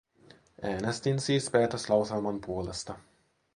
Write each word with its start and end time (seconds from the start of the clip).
Äänestin 0.61 1.19
siis 1.19 1.49
päätöslauselman 1.51 2.41
puolesta. 2.41 2.95